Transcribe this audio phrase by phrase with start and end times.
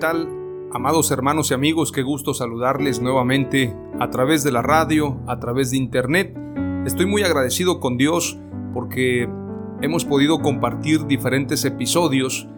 [0.00, 0.28] Tal?
[0.72, 5.70] Amados hermanos y amigos, qué gusto saludarles nuevamente a través de la radio, a través
[5.70, 6.34] de internet.
[6.86, 8.38] Estoy muy agradecido con Dios
[8.72, 9.28] porque
[9.82, 12.48] hemos podido compartir diferentes episodios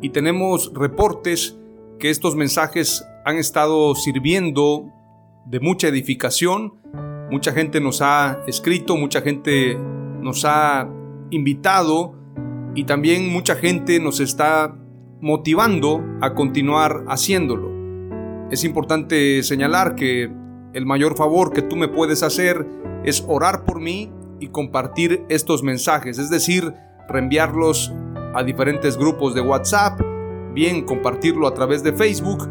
[0.00, 1.58] y tenemos reportes
[1.98, 4.86] que estos mensajes han estado sirviendo
[5.44, 6.74] de mucha edificación.
[7.32, 9.76] Mucha gente nos ha escrito, mucha gente
[10.20, 10.88] nos ha
[11.30, 12.14] invitado
[12.76, 14.76] y también mucha gente nos está
[15.22, 17.70] motivando a continuar haciéndolo.
[18.50, 20.28] Es importante señalar que
[20.74, 22.66] el mayor favor que tú me puedes hacer
[23.04, 26.74] es orar por mí y compartir estos mensajes, es decir,
[27.08, 27.92] reenviarlos
[28.34, 30.00] a diferentes grupos de WhatsApp,
[30.54, 32.48] bien compartirlo a través de Facebook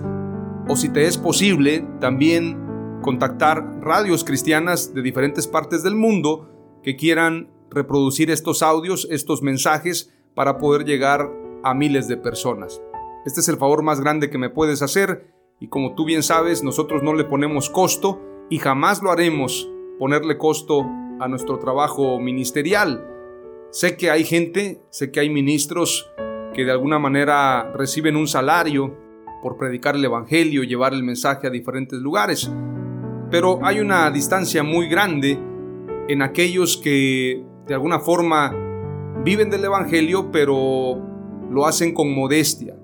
[0.69, 2.58] o si te es posible también
[3.02, 10.14] contactar radios cristianas de diferentes partes del mundo que quieran reproducir estos audios, estos mensajes
[10.36, 12.82] para poder llegar a miles de personas.
[13.26, 16.64] Este es el favor más grande que me puedes hacer y como tú bien sabes,
[16.64, 20.83] nosotros no le ponemos costo y jamás lo haremos ponerle costo
[21.20, 23.08] a nuestro trabajo ministerial.
[23.70, 26.11] Sé que hay gente, sé que hay ministros
[26.54, 28.98] que de alguna manera reciben un salario
[29.43, 32.52] por predicar el Evangelio, llevar el mensaje a diferentes lugares,
[33.30, 35.39] pero hay una distancia muy grande
[36.08, 38.54] en aquellos que de alguna forma
[39.23, 41.11] viven del Evangelio, pero
[41.52, 42.78] lo hacen con modestia.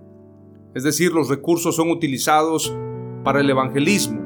[0.75, 2.75] Es decir, los recursos son utilizados
[3.23, 4.22] para el evangelismo,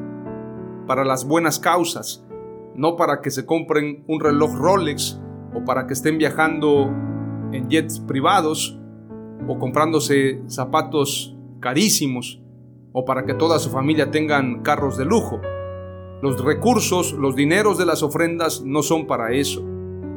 [0.87, 2.25] para las buenas causas,
[2.75, 5.21] no para que se compren un reloj Rolex
[5.53, 6.89] o para que estén viajando
[7.51, 8.79] en jets privados
[9.47, 12.41] o comprándose zapatos carísimos
[12.93, 15.39] o para que toda su familia tengan carros de lujo.
[16.21, 19.63] Los recursos, los dineros de las ofrendas no son para eso.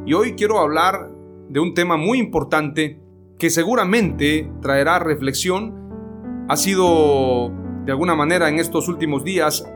[0.06, 1.10] Y hoy quiero hablar
[1.48, 3.03] de un tema muy importante
[3.44, 7.52] que seguramente traerá reflexión, ha sido
[7.84, 9.70] de alguna manera en estos últimos días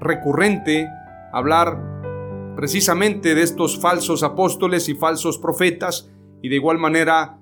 [0.00, 0.88] recurrente
[1.32, 1.80] hablar
[2.56, 6.10] precisamente de estos falsos apóstoles y falsos profetas
[6.42, 7.38] y de igual manera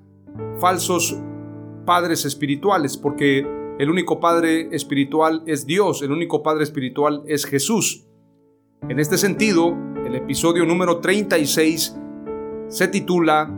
[0.61, 1.19] falsos
[1.87, 3.47] padres espirituales, porque
[3.79, 8.07] el único padre espiritual es Dios, el único padre espiritual es Jesús.
[8.91, 9.75] En este sentido,
[10.05, 11.97] el episodio número 36
[12.69, 13.51] se titula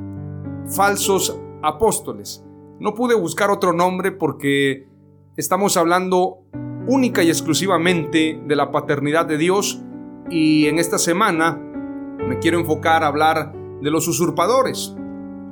[0.69, 2.44] Falsos apóstoles.
[2.78, 4.89] No pude buscar otro nombre porque
[5.37, 6.39] estamos hablando
[6.87, 9.83] única y exclusivamente de la paternidad de Dios
[10.31, 11.61] y en esta semana
[12.28, 14.94] me quiero enfocar a hablar de los usurpadores.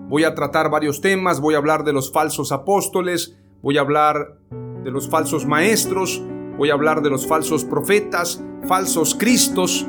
[0.09, 4.39] Voy a tratar varios temas, voy a hablar de los falsos apóstoles, voy a hablar
[4.85, 6.23] de los falsos maestros,
[6.59, 9.87] voy a hablar de los falsos profetas, falsos cristos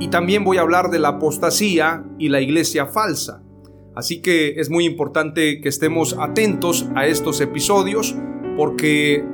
[0.00, 3.42] y también voy a hablar de la apostasía y la iglesia falsa.
[3.98, 8.14] Así que es muy importante que estemos atentos a estos episodios
[8.56, 9.24] porque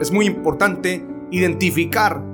[0.00, 2.24] es muy importante identificar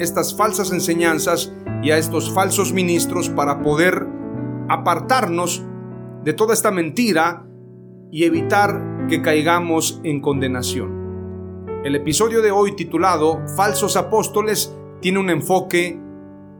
[0.00, 4.08] estas falsas enseñanzas y a estos falsos ministros para poder
[4.68, 5.64] apartarnos
[6.24, 7.46] de toda esta mentira
[8.10, 11.60] y evitar que caigamos en condenación.
[11.84, 15.96] El episodio de hoy titulado Falsos Apóstoles tiene un enfoque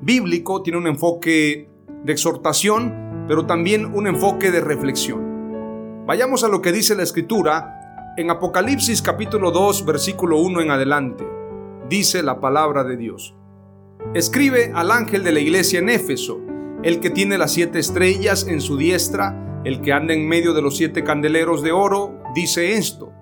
[0.00, 1.69] bíblico, tiene un enfoque
[2.04, 3.02] de exhortación,
[3.32, 6.05] pero también un enfoque de reflexión.
[6.06, 11.26] Vayamos a lo que dice la escritura en Apocalipsis capítulo 2 versículo 1 en adelante.
[11.88, 13.34] Dice la palabra de Dios.
[14.12, 16.43] Escribe al ángel de la iglesia en Éfeso,
[16.82, 20.61] el que tiene las siete estrellas en su diestra, el que anda en medio de
[20.61, 23.14] los siete candeleros de oro, dice esto.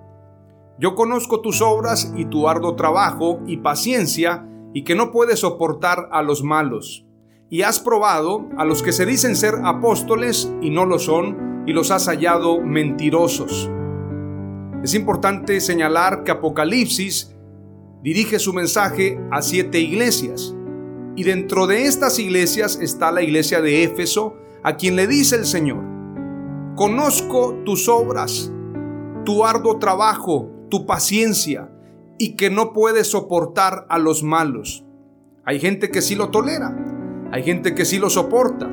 [0.76, 6.08] Yo conozco tus obras y tu arduo trabajo y paciencia, y que no puedes soportar
[6.10, 7.06] a los malos.
[7.50, 11.72] Y has probado a los que se dicen ser apóstoles y no lo son, y
[11.72, 13.68] los has hallado mentirosos.
[14.84, 17.34] Es importante señalar que Apocalipsis
[18.02, 20.54] dirige su mensaje a siete iglesias.
[21.16, 25.44] Y dentro de estas iglesias está la iglesia de Éfeso, a quien le dice el
[25.44, 25.82] Señor,
[26.76, 28.52] conozco tus obras,
[29.24, 31.70] tu arduo trabajo, tu paciencia
[32.16, 34.84] y que no puedes soportar a los malos.
[35.44, 36.89] Hay gente que sí lo tolera,
[37.32, 38.68] hay gente que sí lo soporta,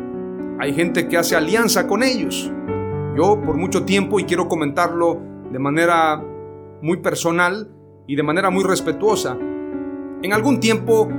[0.59, 2.51] hay gente que hace alianza con ellos.
[3.15, 5.21] Yo por mucho tiempo, y quiero comentarlo
[5.51, 6.23] de manera
[6.81, 7.71] muy personal
[8.07, 9.37] y de manera muy respetuosa,
[10.21, 11.09] en algún tiempo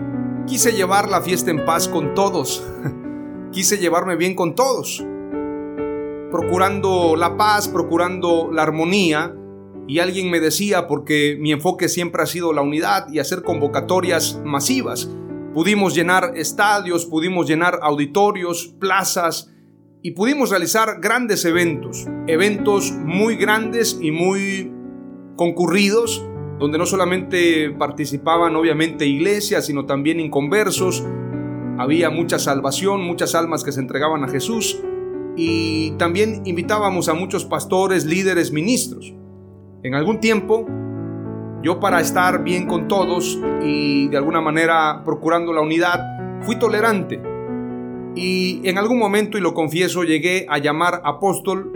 [0.47, 2.67] quise llevar la fiesta en paz con todos,
[3.53, 5.05] quise llevarme bien con todos,
[6.31, 9.35] procurando la paz, procurando la armonía,
[9.87, 14.41] y alguien me decía, porque mi enfoque siempre ha sido la unidad y hacer convocatorias
[14.45, 15.11] masivas,
[15.59, 19.53] pudimos llenar estadios, pudimos llenar auditorios, plazas
[20.03, 24.73] y pudimos realizar grandes eventos, eventos muy grandes y muy
[25.35, 26.25] concurridos,
[26.61, 31.05] donde no solamente participaban obviamente iglesias, sino también inconversos,
[31.77, 34.81] había mucha salvación, muchas almas que se entregaban a Jesús.
[35.37, 39.13] Y también invitábamos a muchos pastores, líderes, ministros.
[39.83, 40.69] En algún tiempo,
[41.63, 47.21] yo para estar bien con todos y de alguna manera procurando la unidad, fui tolerante.
[48.15, 51.73] Y en algún momento, y lo confieso, llegué a llamar apóstol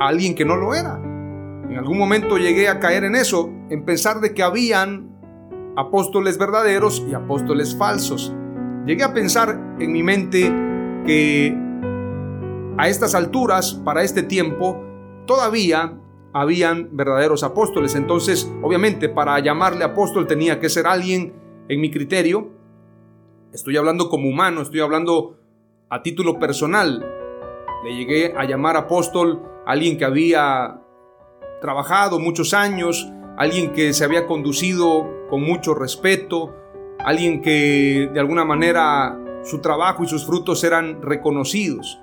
[0.00, 0.96] a alguien que no lo era.
[0.96, 5.10] En algún momento llegué a caer en eso, en pensar de que habían
[5.76, 8.34] apóstoles verdaderos y apóstoles falsos.
[8.86, 10.52] Llegué a pensar en mi mente
[11.06, 11.56] que
[12.78, 14.82] a estas alturas, para este tiempo,
[15.26, 15.98] todavía
[16.40, 17.94] habían verdaderos apóstoles.
[17.94, 21.32] Entonces, obviamente, para llamarle apóstol tenía que ser alguien,
[21.68, 22.50] en mi criterio,
[23.52, 25.38] estoy hablando como humano, estoy hablando
[25.88, 27.04] a título personal.
[27.84, 30.80] Le llegué a llamar apóstol a alguien que había
[31.60, 36.54] trabajado muchos años, alguien que se había conducido con mucho respeto,
[36.98, 42.00] alguien que de alguna manera su trabajo y sus frutos eran reconocidos.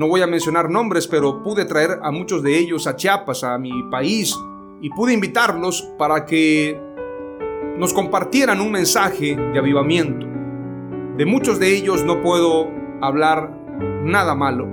[0.00, 3.58] No voy a mencionar nombres, pero pude traer a muchos de ellos a Chiapas, a
[3.58, 4.34] mi país,
[4.80, 6.80] y pude invitarlos para que
[7.76, 10.26] nos compartieran un mensaje de avivamiento.
[11.18, 12.66] De muchos de ellos no puedo
[13.02, 13.54] hablar
[14.02, 14.66] nada malo,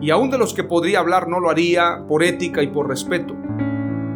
[0.00, 3.36] y aún de los que podría hablar no lo haría por ética y por respeto.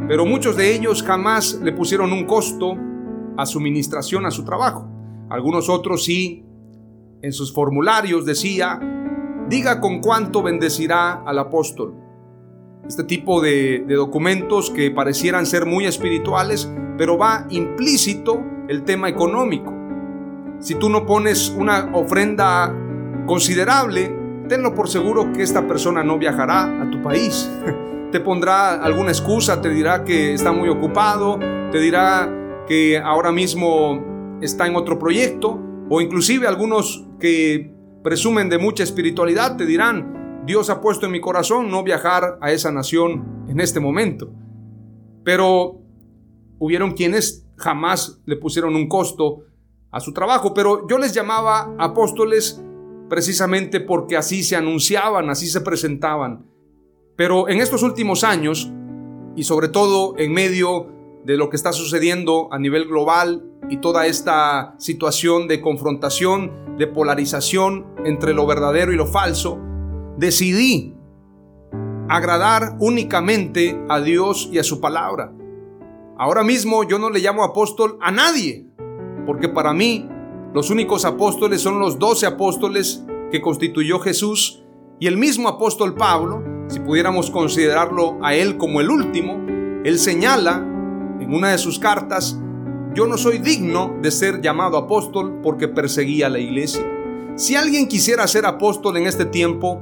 [0.08, 2.74] Pero muchos de ellos jamás le pusieron un costo
[3.36, 4.88] a su ministración, a su trabajo.
[5.28, 6.42] Algunos otros sí,
[7.20, 8.80] en sus formularios decía,
[9.48, 11.94] diga con cuánto bendecirá al apóstol.
[12.86, 19.74] Este tipo de, documentos que parecieran ser muy espirituales, pero va implícito el tema económico.
[20.60, 22.74] Si tú no pones una ofrenda
[23.26, 24.14] considerable,
[24.48, 27.50] tenlo por seguro que esta persona no viajará a tu país.
[28.10, 31.38] Te pondrá alguna excusa, te dirá que está muy ocupado,
[31.70, 35.60] te dirá que ahora mismo está en otro proyecto,
[35.90, 37.77] o inclusive algunos que
[38.08, 42.50] presumen de mucha espiritualidad, te dirán, Dios ha puesto en mi corazón no viajar a
[42.52, 44.32] esa nación en este momento.
[45.24, 45.82] Pero
[46.58, 49.42] hubieron quienes jamás le pusieron un costo
[49.90, 52.62] a su trabajo, pero yo les llamaba apóstoles
[53.10, 56.46] precisamente porque así se anunciaban, así se presentaban.
[57.14, 58.72] Pero en estos últimos años,
[59.36, 60.86] y sobre todo en medio
[61.28, 66.86] de lo que está sucediendo a nivel global y toda esta situación de confrontación, de
[66.86, 69.58] polarización entre lo verdadero y lo falso,
[70.16, 70.94] decidí
[72.08, 75.30] agradar únicamente a Dios y a su palabra.
[76.16, 78.66] Ahora mismo yo no le llamo apóstol a nadie,
[79.26, 80.08] porque para mí
[80.54, 84.64] los únicos apóstoles son los doce apóstoles que constituyó Jesús
[84.98, 89.34] y el mismo apóstol Pablo, si pudiéramos considerarlo a él como el último,
[89.84, 90.76] él señala
[91.20, 92.38] en una de sus cartas,
[92.94, 96.84] yo no soy digno de ser llamado apóstol porque perseguía la iglesia.
[97.36, 99.80] Si alguien quisiera ser apóstol en este tiempo,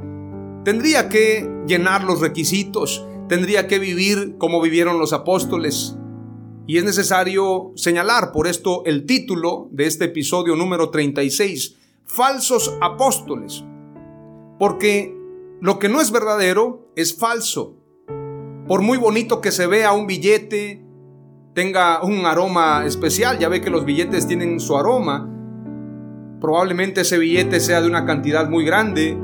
[0.64, 5.96] tendría que llenar los requisitos, tendría que vivir como vivieron los apóstoles.
[6.66, 13.64] Y es necesario señalar por esto el título de este episodio número 36, falsos apóstoles.
[14.58, 15.16] Porque
[15.60, 17.76] lo que no es verdadero es falso.
[18.66, 20.85] Por muy bonito que se vea un billete,
[21.56, 23.38] tenga un aroma especial.
[23.38, 25.26] Ya ve que los billetes tienen su aroma.
[26.38, 29.16] Probablemente ese billete sea de una cantidad muy grande.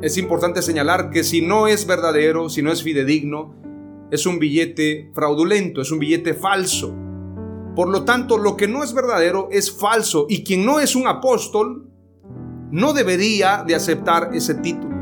[0.00, 3.54] Es importante señalar que si no es verdadero, si no es fidedigno,
[4.10, 6.94] es un billete fraudulento, es un billete falso.
[7.76, 11.06] Por lo tanto, lo que no es verdadero es falso y quien no es un
[11.06, 11.90] apóstol
[12.70, 14.96] no debería de aceptar ese título.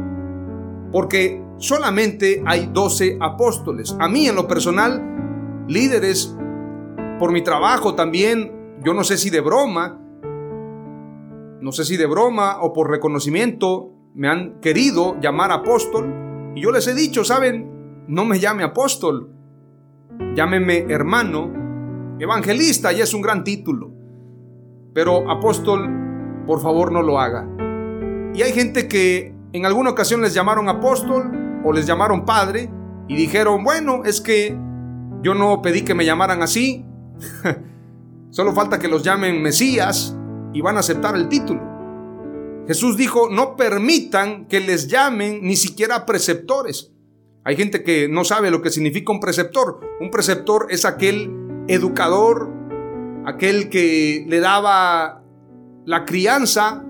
[0.91, 3.95] Porque solamente hay 12 apóstoles.
[4.01, 5.01] A mí en lo personal,
[5.69, 6.35] líderes,
[7.19, 10.01] por mi trabajo también, yo no sé si de broma,
[11.61, 16.53] no sé si de broma o por reconocimiento, me han querido llamar apóstol.
[16.55, 18.05] Y yo les he dicho, ¿saben?
[18.09, 19.31] No me llame apóstol,
[20.35, 21.63] llámeme hermano
[22.23, 23.91] Evangelista ya es un gran título,
[24.95, 25.91] pero apóstol,
[26.47, 27.49] por favor no lo haga.
[28.33, 31.33] Y hay gente que en alguna ocasión les llamaron apóstol
[31.65, 32.71] o les llamaron padre
[33.09, 34.57] y dijeron, bueno, es que
[35.23, 36.87] yo no pedí que me llamaran así,
[38.31, 40.17] solo falta que los llamen Mesías
[40.53, 41.61] y van a aceptar el título.
[42.67, 46.93] Jesús dijo, no permitan que les llamen ni siquiera preceptores.
[47.45, 49.81] Hay gente que no sabe lo que significa un preceptor.
[50.01, 51.31] Un preceptor es aquel
[51.67, 52.53] educador,
[53.27, 55.23] aquel que le daba
[55.85, 56.85] la crianza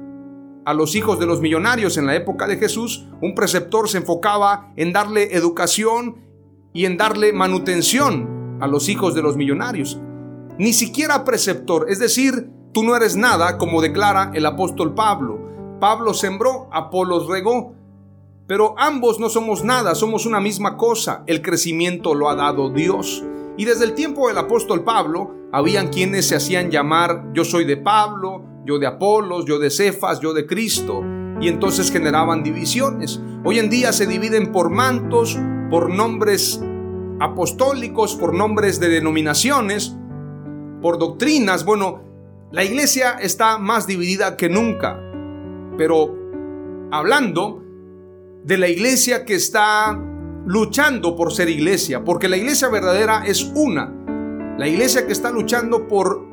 [0.64, 4.72] a los hijos de los millonarios en la época de Jesús, un preceptor se enfocaba
[4.76, 6.16] en darle educación
[6.72, 10.00] y en darle manutención a los hijos de los millonarios.
[10.58, 15.40] Ni siquiera preceptor, es decir, tú no eres nada, como declara el apóstol Pablo.
[15.80, 17.74] Pablo sembró, Apolos regó,
[18.46, 21.22] pero ambos no somos nada, somos una misma cosa.
[21.26, 23.24] El crecimiento lo ha dado Dios.
[23.56, 27.76] Y desde el tiempo del apóstol Pablo, habían quienes se hacían llamar yo soy de
[27.76, 31.02] Pablo, yo de Apolos, yo de Cefas, yo de Cristo,
[31.40, 33.20] y entonces generaban divisiones.
[33.44, 35.38] Hoy en día se dividen por mantos,
[35.70, 36.60] por nombres
[37.20, 39.96] apostólicos, por nombres de denominaciones,
[40.82, 41.64] por doctrinas.
[41.64, 42.02] Bueno,
[42.50, 45.00] la iglesia está más dividida que nunca,
[45.78, 46.14] pero
[46.90, 47.62] hablando
[48.44, 49.98] de la iglesia que está
[50.44, 53.94] luchando por ser iglesia, porque la iglesia verdadera es una.
[54.58, 56.26] La iglesia que está luchando por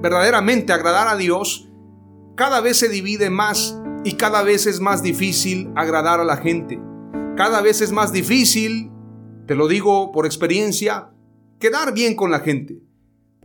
[0.00, 1.68] verdaderamente agradar a Dios,
[2.36, 6.80] cada vez se divide más y cada vez es más difícil agradar a la gente.
[7.36, 8.92] Cada vez es más difícil,
[9.46, 11.10] te lo digo por experiencia,
[11.58, 12.85] quedar bien con la gente.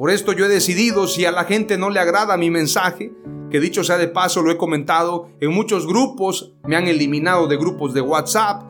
[0.02, 3.14] Por esto yo he decidido, si a la gente no le agrada mi mensaje,
[3.52, 7.56] que dicho sea de paso lo he comentado, en muchos grupos me han eliminado de
[7.56, 8.64] grupos de WhatsApp,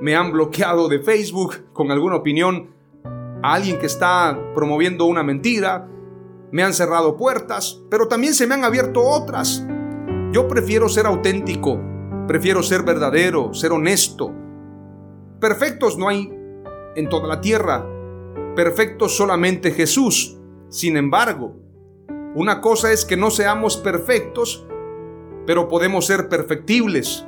[0.00, 2.70] me han bloqueado de Facebook con alguna opinión
[3.42, 5.86] a alguien que está promoviendo una mentira,
[6.50, 9.62] me han cerrado puertas, pero también se me han abierto otras.
[10.32, 11.78] Yo prefiero ser auténtico,
[12.26, 14.32] prefiero ser verdadero, ser honesto.
[15.42, 16.32] Perfectos no hay
[16.96, 17.84] en toda la tierra,
[18.56, 20.38] perfectos solamente Jesús.
[20.70, 21.56] Sin embargo,
[22.34, 24.66] una cosa es que no seamos perfectos,
[25.46, 27.26] pero podemos ser perfectibles.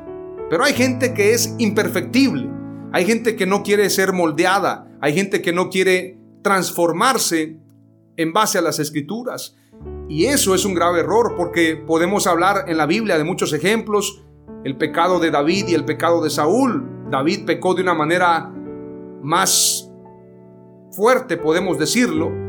[0.49, 2.49] Pero hay gente que es imperfectible.
[2.93, 7.59] Hay gente que no quiere ser moldeada, hay gente que no quiere transformarse
[8.17, 9.57] en base a las escrituras.
[10.09, 14.23] Y eso es un grave error porque podemos hablar en la Biblia de muchos ejemplos,
[14.63, 17.09] el pecado de David y el pecado de Saúl.
[17.11, 18.53] David pecó de una manera
[19.23, 19.91] más
[20.93, 22.42] fuerte, podemos decirlo,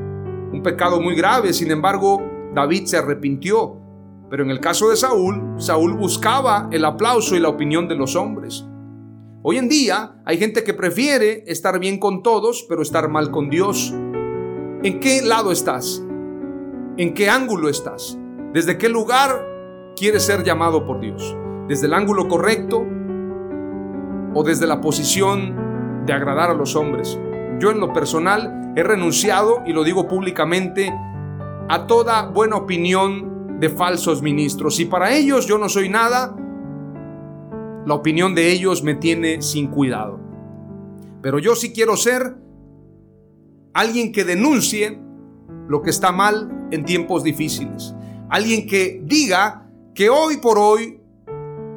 [0.53, 2.22] un pecado muy grave, sin embargo,
[2.53, 3.79] David se arrepintió.
[4.29, 8.15] Pero en el caso de Saúl, Saúl buscaba el aplauso y la opinión de los
[8.15, 8.65] hombres.
[9.41, 13.50] Hoy en día hay gente que prefiere estar bien con todos, pero estar mal con
[13.50, 13.91] Dios.
[14.83, 16.03] ¿En qué lado estás?
[16.98, 18.17] ¿En qué ángulo estás?
[18.53, 19.45] ¿Desde qué lugar
[19.95, 21.36] quieres ser llamado por Dios?
[21.67, 22.86] ¿Desde el ángulo correcto
[24.36, 27.19] o desde la posición de agradar a los hombres?
[27.60, 30.93] Yo en lo personal he renunciado, y lo digo públicamente,
[31.69, 34.79] a toda buena opinión de falsos ministros.
[34.79, 36.35] Y para ellos yo no soy nada,
[37.85, 40.19] la opinión de ellos me tiene sin cuidado.
[41.21, 42.35] Pero yo sí quiero ser
[43.73, 44.99] alguien que denuncie
[45.67, 47.93] lo que está mal en tiempos difíciles.
[48.29, 50.99] Alguien que diga que hoy por hoy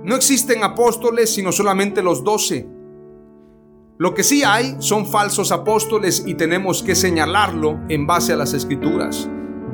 [0.04, 2.66] no existen apóstoles sino solamente los doce.
[3.98, 8.52] Lo que sí hay son falsos apóstoles y tenemos que señalarlo en base a las
[8.52, 9.28] escrituras.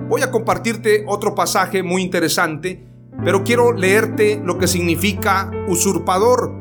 [0.08, 2.92] Voy a compartirte otro pasaje muy interesante
[3.24, 6.52] pero quiero leerte lo que significa usurpador,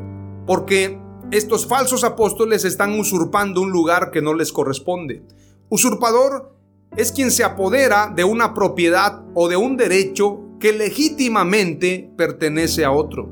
[0.46, 1.00] porque
[1.32, 5.24] estos falsos apóstoles están usurpando un lugar que no les corresponde.
[5.70, 6.56] Usurpador
[6.96, 12.92] es quien se apodera de una propiedad o de un derecho que legítimamente pertenece a
[12.92, 13.30] otro.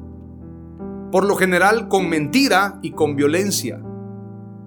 [1.12, 3.80] Por lo general con mentira y con violencia.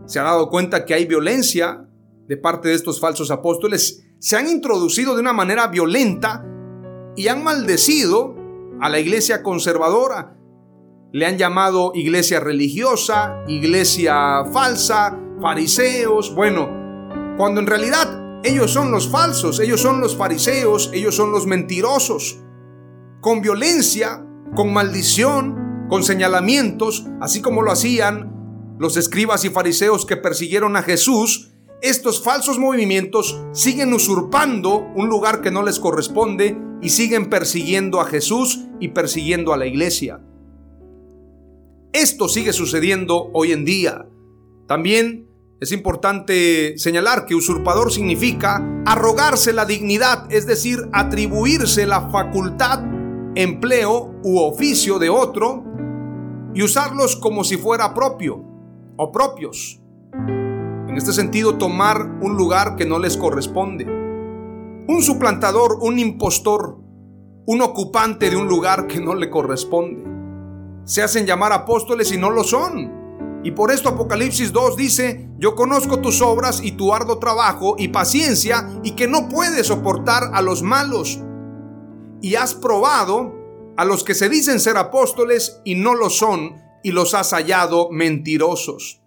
[0.06, 1.88] Se ha dado cuenta que hay violencia
[2.28, 4.04] de parte de estos falsos apóstoles.
[4.18, 6.44] Se han introducido de una manera violenta
[7.16, 8.34] y han maldecido
[8.80, 10.36] a la iglesia conservadora.
[11.12, 16.70] Le han llamado iglesia religiosa, iglesia falsa, fariseos, bueno,
[17.36, 22.40] cuando en realidad ellos son los falsos, ellos son los fariseos, ellos son los mentirosos,
[23.20, 28.31] con violencia, con maldición, con señalamientos, así como lo hacían
[28.82, 35.40] los escribas y fariseos que persiguieron a Jesús, estos falsos movimientos siguen usurpando un lugar
[35.40, 40.20] que no les corresponde y siguen persiguiendo a Jesús y persiguiendo a la iglesia.
[41.92, 44.08] Esto sigue sucediendo hoy en día.
[44.66, 45.28] También
[45.60, 52.82] es importante señalar que usurpador significa arrogarse la dignidad, es decir, atribuirse la facultad,
[53.36, 55.62] empleo u oficio de otro
[56.52, 58.50] y usarlos como si fuera propio
[59.02, 59.80] o propios.
[60.88, 63.84] En este sentido, tomar un lugar que no les corresponde.
[63.84, 66.78] Un suplantador, un impostor,
[67.46, 70.12] un ocupante de un lugar que no le corresponde
[70.84, 73.40] se hacen llamar apóstoles y no lo son.
[73.44, 77.88] Y por esto Apocalipsis 2 dice, yo conozco tus obras y tu arduo trabajo y
[77.88, 81.20] paciencia y que no puedes soportar a los malos.
[82.20, 83.34] Y has probado
[83.76, 87.90] a los que se dicen ser apóstoles y no lo son y los has hallado
[87.90, 89.00] mentirosos.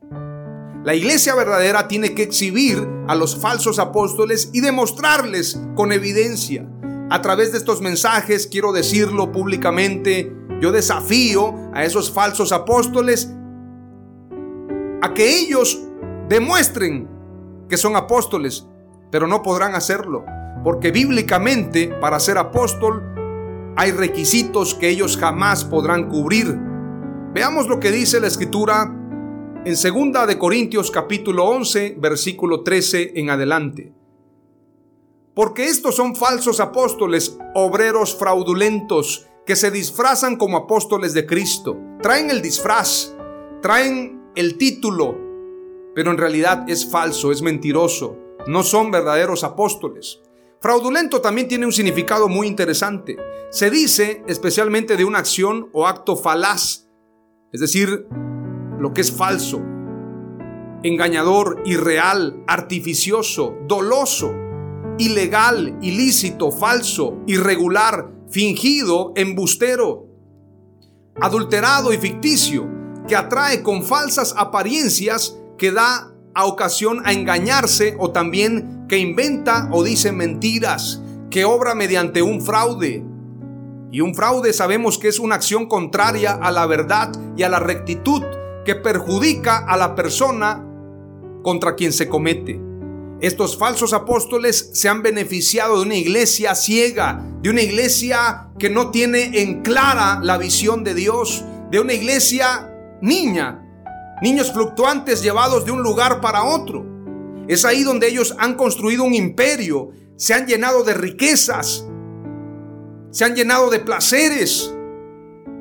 [0.84, 6.70] La iglesia verdadera tiene que exhibir a los falsos apóstoles y demostrarles con evidencia.
[7.10, 13.32] A través de estos mensajes quiero decirlo públicamente, yo desafío a esos falsos apóstoles
[15.02, 15.82] a que ellos
[16.30, 17.10] demuestren
[17.70, 18.68] que son apóstoles,
[19.12, 20.24] pero no podrán hacerlo,
[20.64, 23.04] porque bíblicamente para ser apóstol
[23.76, 26.58] hay requisitos que ellos jamás podrán cubrir.
[27.36, 28.84] Veamos lo que dice la escritura
[29.66, 29.76] en
[30.14, 33.92] 2 de Corintios capítulo 11, versículo 13 en adelante.
[35.34, 41.78] Porque estos son falsos apóstoles, obreros fraudulentos, que se disfrazan como apóstoles de Cristo.
[42.02, 43.14] Traen el disfraz,
[43.62, 45.20] traen el título,
[45.94, 48.18] pero en realidad es falso, es mentiroso.
[48.48, 50.22] No son verdaderos apóstoles.
[50.62, 53.18] Fraudulento también tiene un significado muy interesante.
[53.52, 56.85] Se dice especialmente de una acción o acto falaz,
[57.52, 58.08] es decir,
[58.80, 59.62] lo que es falso,
[60.84, 64.34] engañador, irreal, artificioso, doloso,
[64.98, 70.08] ilegal, ilícito, falso, irregular, fingido, embustero,
[71.20, 72.70] adulterado y ficticio,
[73.08, 76.12] que atrae con falsas apariencias, que da
[76.44, 83.06] ocasión a engañarse o también que inventa o dice mentiras, que obra mediante un fraude.
[83.92, 87.60] Y un fraude sabemos que es una acción contraria a la verdad y a la
[87.60, 88.24] rectitud
[88.66, 90.66] que perjudica a la persona
[91.44, 92.60] contra quien se comete.
[93.22, 98.92] Estos falsos apóstoles se han beneficiado de una iglesia ciega, de una iglesia que no
[98.92, 102.72] tiene en clara la visión de Dios, de una iglesia
[103.02, 103.62] niña,
[104.22, 106.86] niños fluctuantes llevados de un lugar para otro.
[107.48, 111.86] Es ahí donde ellos han construido un imperio, se han llenado de riquezas,
[113.16, 114.76] se han llenado de placeres,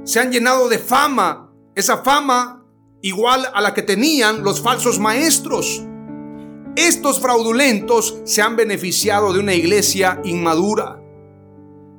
[0.03, 2.67] se han llenado de fama, esa fama
[3.01, 5.81] igual a la que tenían los falsos maestros.
[6.75, 11.01] Estos fraudulentos se han beneficiado de una iglesia inmadura.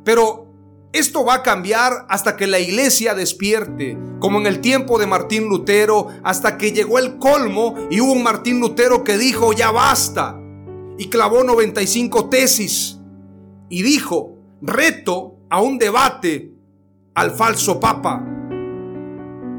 [0.04, 0.52] Pero
[0.91, 5.46] esto va a cambiar hasta que la iglesia despierte, como en el tiempo de Martín
[5.46, 10.38] Lutero, hasta que llegó el colmo y hubo un Martín Lutero que dijo, ya basta,
[10.98, 13.00] y clavó 95 tesis,
[13.70, 16.51] y dijo, reto a un debate
[17.13, 18.23] al falso papa.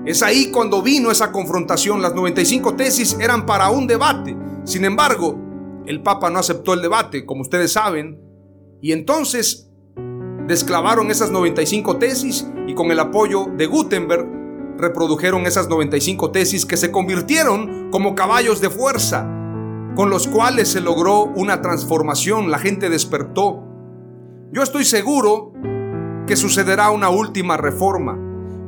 [0.04, 2.00] Es ahí cuando vino esa confrontación.
[2.00, 4.36] Las 95 tesis eran para un debate.
[4.64, 5.36] Sin embargo,
[5.86, 8.20] el Papa no aceptó el debate, como ustedes saben,
[8.80, 9.70] y entonces
[10.46, 14.28] desclavaron esas 95 tesis y con el apoyo de Gutenberg
[14.78, 19.22] reprodujeron esas 95 tesis que se convirtieron como caballos de fuerza,
[19.94, 23.64] con los cuales se logró una transformación, la gente despertó.
[24.52, 25.52] Yo estoy seguro
[26.26, 28.18] que sucederá una última reforma.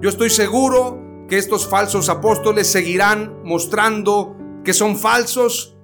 [0.01, 5.77] Yo estoy seguro que estos falsos apóstoles seguirán mostrando que son falsos,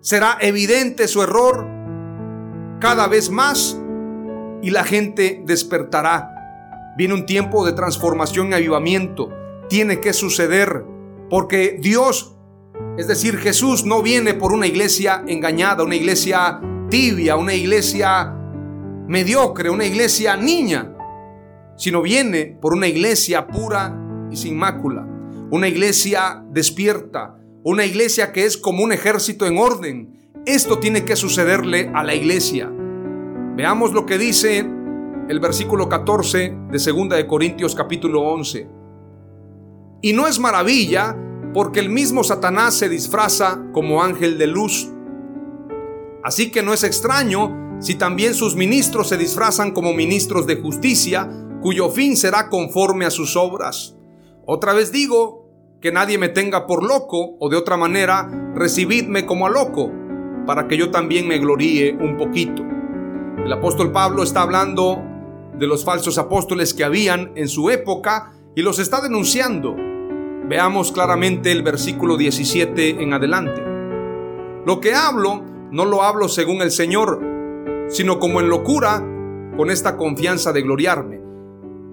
[0.00, 1.66] será evidente su error
[2.80, 3.78] cada vez más
[4.62, 6.30] y la gente despertará.
[6.96, 9.30] Viene un tiempo de transformación y avivamiento.
[9.68, 10.84] Tiene que suceder
[11.30, 12.36] porque Dios,
[12.98, 18.34] es decir, Jesús no viene por una iglesia engañada, una iglesia tibia, una iglesia
[19.08, 20.91] mediocre, una iglesia niña,
[21.76, 23.96] sino viene por una iglesia pura
[24.30, 25.06] y sin mácula.
[25.50, 30.30] Una iglesia despierta, una iglesia que es como un ejército en orden.
[30.46, 32.70] Esto tiene que sucederle a la iglesia.
[33.54, 34.66] Veamos lo que dice
[35.28, 38.68] el versículo 14 de 2 de Corintios capítulo 11.
[40.00, 41.16] Y no es maravilla
[41.54, 44.90] porque el mismo Satanás se disfraza como ángel de luz.
[46.24, 51.28] Así que no es extraño si también sus ministros se disfrazan como ministros de justicia,
[51.62, 53.96] cuyo fin será conforme a sus obras.
[54.44, 55.42] Otra vez digo,
[55.80, 59.90] que nadie me tenga por loco, o de otra manera, recibidme como a loco,
[60.46, 62.62] para que yo también me gloríe un poquito.
[63.44, 65.02] El apóstol Pablo está hablando
[65.58, 69.74] de los falsos apóstoles que habían en su época y los está denunciando.
[70.48, 73.62] Veamos claramente el versículo 17 en adelante.
[74.64, 77.20] Lo que hablo no lo hablo según el Señor,
[77.88, 79.04] sino como en locura,
[79.56, 81.21] con esta confianza de gloriarme.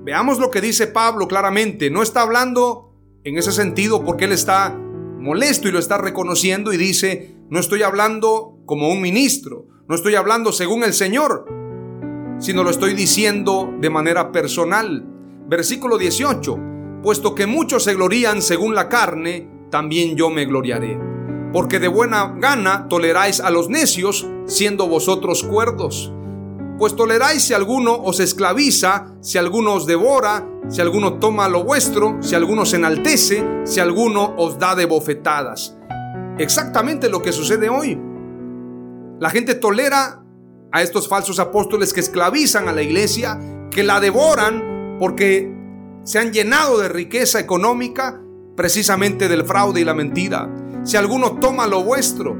[0.10, 1.92] Veamos lo que dice Pablo claramente.
[1.92, 6.78] No está hablando en ese sentido porque él está molesto y lo está reconociendo y
[6.78, 11.46] dice, no estoy hablando como un ministro, no estoy hablando según el Señor,
[12.40, 15.06] sino lo estoy diciendo de manera personal.
[15.48, 16.58] Versículo 18,
[17.04, 20.98] puesto que muchos se glorían según la carne, también yo me gloriaré
[21.52, 26.14] porque de buena gana toleráis a los necios, siendo vosotros cuerdos.
[26.80, 32.24] Pues toleráis si alguno os esclaviza, si alguno os devora, si alguno toma lo vuestro,
[32.24, 35.78] si alguno se enaltece, si alguno os da de bofetadas.
[36.38, 38.00] Exactamente lo que sucede hoy.
[39.20, 40.24] La gente tolera
[40.72, 43.38] a estos falsos apóstoles que esclavizan a la iglesia,
[43.70, 45.54] que la devoran porque
[46.04, 48.22] se han llenado de riqueza económica
[48.56, 50.50] precisamente del fraude y la mentira
[50.84, 52.38] si alguno toma lo vuestro.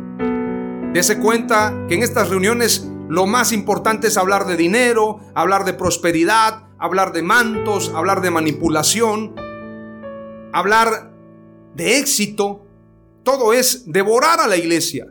[0.94, 5.74] Dese cuenta que en estas reuniones lo más importante es hablar de dinero, hablar de
[5.74, 9.34] prosperidad, hablar de mantos, hablar de manipulación,
[10.54, 11.12] hablar
[11.74, 12.68] de éxito.
[13.24, 15.08] Todo es devorar a la iglesia.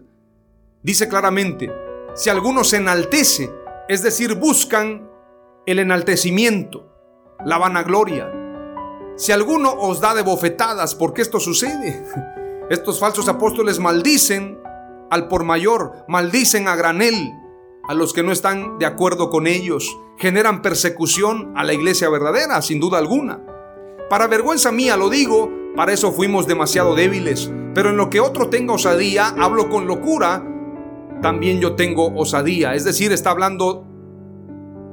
[0.80, 1.72] Dice claramente,
[2.14, 3.50] si alguno se enaltece,
[3.88, 5.10] es decir, buscan
[5.66, 6.94] el enaltecimiento,
[7.44, 8.32] la vanagloria.
[9.16, 12.04] Si alguno os da de bofetadas, porque esto sucede,
[12.70, 14.60] Estos falsos apóstoles maldicen
[15.10, 17.32] al por mayor, maldicen a granel
[17.88, 22.60] a los que no están de acuerdo con ellos, generan persecución a la iglesia verdadera,
[22.62, 23.40] sin duda alguna.
[24.08, 28.48] Para vergüenza mía lo digo, para eso fuimos demasiado débiles, pero en lo que otro
[28.48, 30.44] tenga osadía, hablo con locura,
[31.22, 33.84] también yo tengo osadía, es decir, está hablando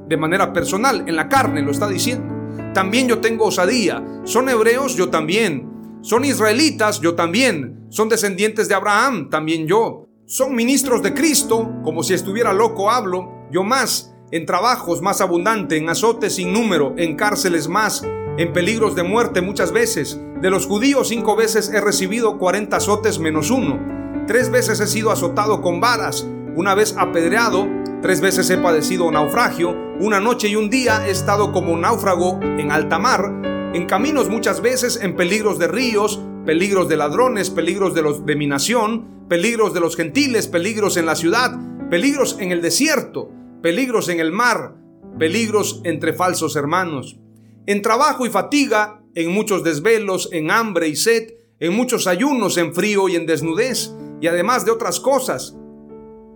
[0.08, 2.34] de manera personal, en la carne lo está diciendo.
[2.72, 7.86] También yo tengo osadía, son hebreos, yo también, son israelitas, yo también.
[7.88, 10.05] Son descendientes de Abraham, también yo.
[10.28, 14.12] Son ministros de Cristo, como si estuviera loco hablo, yo más.
[14.32, 18.02] En trabajos más abundante, en azotes sin número, en cárceles más,
[18.36, 20.18] en peligros de muerte muchas veces.
[20.42, 23.78] De los judíos cinco veces he recibido cuarenta azotes menos uno.
[24.26, 27.68] Tres veces he sido azotado con varas, una vez apedreado,
[28.02, 32.72] tres veces he padecido naufragio, una noche y un día he estado como náufrago en
[32.72, 33.30] alta mar,
[33.74, 38.36] en caminos muchas veces, en peligros de ríos, peligros de ladrones, peligros de los de
[38.36, 41.58] mi nación, peligros de los gentiles, peligros en la ciudad,
[41.90, 43.30] peligros en el desierto,
[43.62, 44.76] peligros en el mar,
[45.18, 47.18] peligros entre falsos hermanos,
[47.66, 52.74] en trabajo y fatiga, en muchos desvelos, en hambre y sed, en muchos ayunos, en
[52.74, 55.56] frío y en desnudez, y además de otras cosas.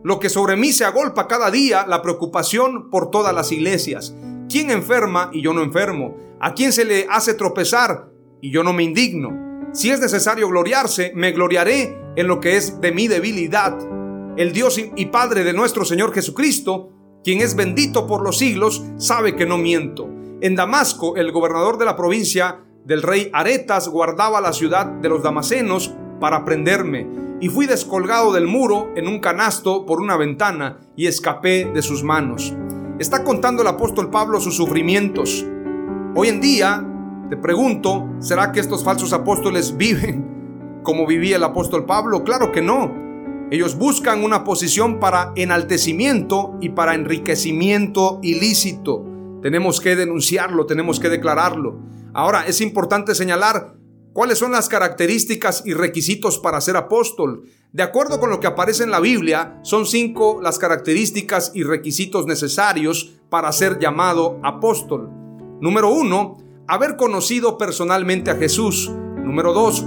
[0.02, 4.16] Lo que sobre mí se agolpa cada día, la preocupación por todas las iglesias.
[4.48, 6.16] ¿Quién enferma y yo no enfermo?
[6.40, 8.08] ¿A quién se le hace tropezar
[8.40, 9.49] y yo no me indigno?
[9.72, 13.78] Si es necesario gloriarse, me gloriaré en lo que es de mi debilidad.
[14.36, 16.90] El Dios y Padre de nuestro Señor Jesucristo,
[17.22, 20.08] quien es bendito por los siglos, sabe que no miento.
[20.40, 25.22] En Damasco, el gobernador de la provincia del rey Aretas guardaba la ciudad de los
[25.22, 27.06] damasenos para prenderme,
[27.40, 32.02] y fui descolgado del muro en un canasto por una ventana y escapé de sus
[32.02, 32.54] manos.
[32.98, 35.46] Está contando el apóstol Pablo sus sufrimientos.
[36.14, 36.84] Hoy en día,
[37.30, 42.24] te pregunto, ¿será que estos falsos apóstoles viven como vivía el apóstol Pablo?
[42.24, 42.92] Claro que no.
[43.52, 49.04] Ellos buscan una posición para enaltecimiento y para enriquecimiento ilícito.
[49.42, 51.78] Tenemos que denunciarlo, tenemos que declararlo.
[52.14, 53.76] Ahora, es importante señalar
[54.12, 57.44] cuáles son las características y requisitos para ser apóstol.
[57.72, 62.26] De acuerdo con lo que aparece en la Biblia, son cinco las características y requisitos
[62.26, 65.08] necesarios para ser llamado apóstol.
[65.60, 66.38] Número uno,
[66.70, 68.92] haber conocido personalmente a Jesús.
[69.24, 69.84] Número dos,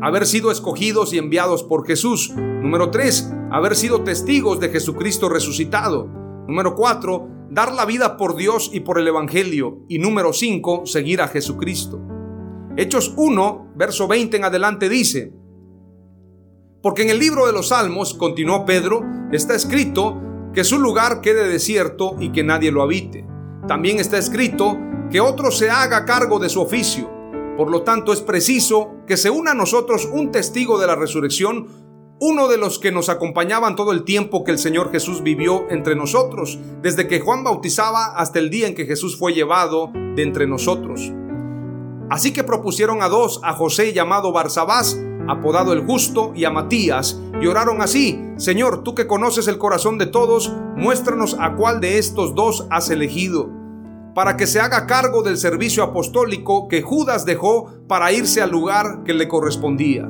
[0.00, 2.32] haber sido escogidos y enviados por Jesús.
[2.36, 6.06] Número tres, haber sido testigos de Jesucristo resucitado.
[6.46, 9.80] Número cuatro, dar la vida por Dios y por el Evangelio.
[9.88, 12.00] Y número cinco, seguir a Jesucristo.
[12.76, 15.34] Hechos 1, verso 20 en adelante dice,
[16.84, 20.20] porque en el libro de los Salmos, continuó Pedro, está escrito
[20.54, 23.26] que su lugar quede desierto y que nadie lo habite.
[23.66, 24.78] También está escrito
[25.12, 27.08] que otro se haga cargo de su oficio.
[27.58, 31.68] Por lo tanto, es preciso que se una a nosotros un testigo de la resurrección,
[32.18, 35.94] uno de los que nos acompañaban todo el tiempo que el Señor Jesús vivió entre
[35.96, 40.46] nosotros, desde que Juan bautizaba hasta el día en que Jesús fue llevado de entre
[40.46, 41.12] nosotros.
[42.08, 44.98] Así que propusieron a dos, a José llamado Barsabás,
[45.28, 49.98] apodado el justo, y a Matías, y oraron así, Señor, tú que conoces el corazón
[49.98, 53.61] de todos, muéstranos a cuál de estos dos has elegido,
[54.14, 59.04] para que se haga cargo del servicio apostólico que Judas dejó para irse al lugar
[59.04, 60.08] que le correspondía.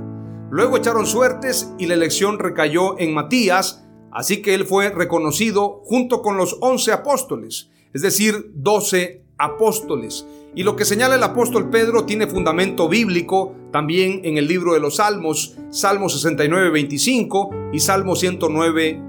[0.50, 6.20] Luego echaron suertes y la elección recayó en Matías, así que él fue reconocido junto
[6.20, 10.26] con los once apóstoles, es decir, doce apóstoles.
[10.54, 14.80] Y lo que señala el apóstol Pedro tiene fundamento bíblico también en el libro de
[14.80, 19.00] los Salmos, Salmo 69, 25 y Salmo 109,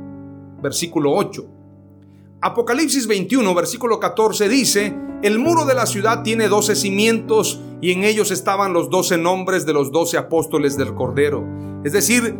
[0.62, 1.53] versículo 8.
[2.46, 8.04] Apocalipsis 21, versículo 14 dice, el muro de la ciudad tiene doce cimientos y en
[8.04, 11.48] ellos estaban los doce nombres de los doce apóstoles del Cordero.
[11.86, 12.36] Es decir,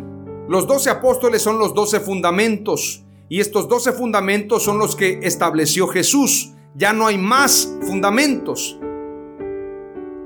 [0.46, 5.88] los doce apóstoles son los doce fundamentos y estos doce fundamentos son los que estableció
[5.88, 6.52] Jesús.
[6.74, 8.78] Ya no hay más fundamentos.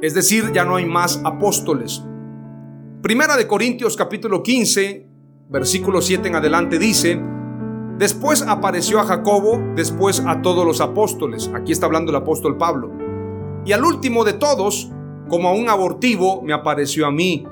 [0.03, 2.03] Es decir, ya no hay más apóstoles.
[3.01, 5.07] Primera de Corintios capítulo 15,
[5.49, 7.38] versículo 7 en adelante dice,
[7.99, 11.51] después apareció a Jacobo, después a todos los apóstoles.
[11.55, 12.91] Aquí está hablando el apóstol Pablo.
[13.65, 14.91] Y al último de todos,
[15.29, 17.47] como a un abortivo, me apareció a mí,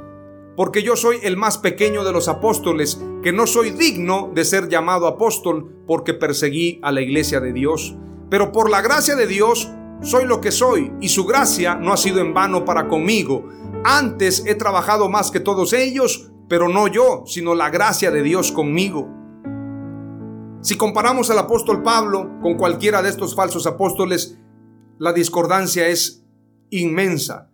[0.56, 4.68] porque yo soy el más pequeño de los apóstoles, que no soy digno de ser
[4.68, 7.96] llamado apóstol porque perseguí a la iglesia de Dios.
[8.30, 9.70] Pero por la gracia de Dios,
[10.02, 13.48] soy lo que soy y su gracia no ha sido en vano para conmigo.
[13.85, 18.52] Antes he trabajado más que todos ellos, pero no yo, sino la gracia de Dios
[18.52, 19.09] conmigo.
[20.61, 24.38] Si comparamos al apóstol Pablo con cualquiera de estos falsos apóstoles,
[24.99, 26.25] la discordancia es
[26.71, 27.51] inmensa.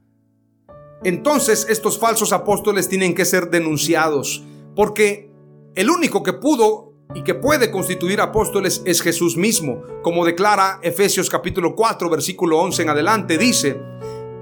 [1.05, 4.45] Entonces estos falsos apóstoles tienen que ser denunciados,
[4.77, 5.31] porque
[5.75, 11.29] el único que pudo y que puede constituir apóstoles es Jesús mismo, como declara Efesios
[11.29, 13.81] capítulo 4 versículo 11 en adelante, dice,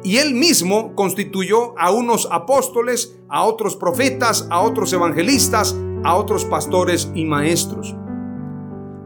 [0.03, 6.45] y él mismo constituyó a unos apóstoles, a otros profetas, a otros evangelistas, a otros
[6.45, 7.95] pastores y maestros,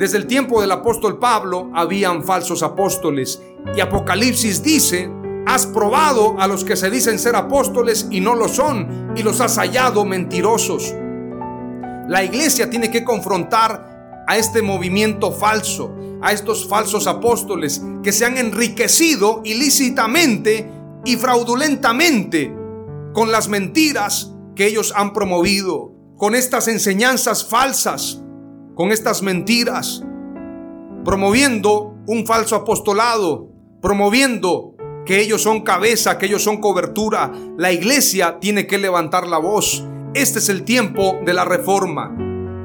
[0.00, 3.38] Desde el tiempo del apóstol Pablo habían falsos apóstoles
[3.76, 5.10] y Apocalipsis dice,
[5.46, 9.42] has probado a los que se dicen ser apóstoles y no lo son y los
[9.42, 10.94] has hallado mentirosos.
[12.08, 18.24] La iglesia tiene que confrontar a este movimiento falso, a estos falsos apóstoles que se
[18.24, 20.66] han enriquecido ilícitamente
[21.04, 22.56] y fraudulentamente
[23.12, 28.22] con las mentiras que ellos han promovido, con estas enseñanzas falsas,
[28.80, 30.02] con estas mentiras,
[31.04, 33.50] promoviendo un falso apostolado,
[33.82, 37.30] promoviendo que ellos son cabeza, que ellos son cobertura.
[37.58, 42.16] La iglesia tiene que levantar la voz este es el tiempo de la reforma.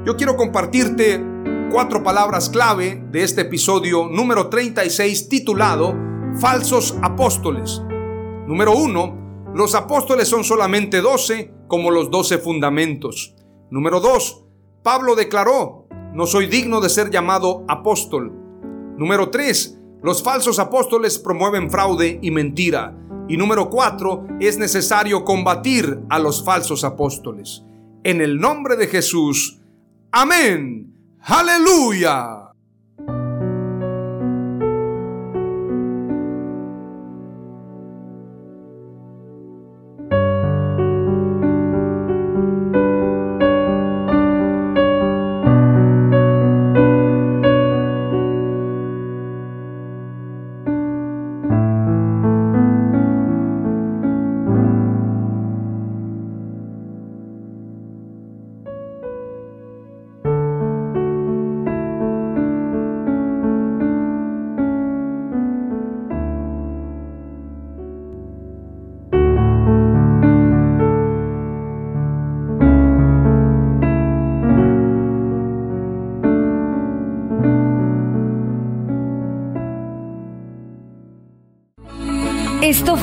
[0.05, 1.21] Yo quiero compartirte
[1.69, 5.97] cuatro palabras clave de este episodio número 36 titulado
[6.39, 7.81] Falsos Apóstoles.
[8.47, 13.35] Número uno, los apóstoles son solamente doce como los doce fundamentos.
[13.69, 14.45] Número dos,
[14.81, 15.84] Pablo declaró,
[16.15, 18.31] no soy digno de ser llamado apóstol.
[18.97, 22.97] Número tres, los falsos apóstoles promueven fraude y mentira.
[23.27, 27.63] Y número cuatro, es necesario combatir a los falsos apóstoles.
[28.03, 29.59] En el nombre de Jesús.
[30.11, 30.93] Amén.
[31.19, 32.44] Aleluya.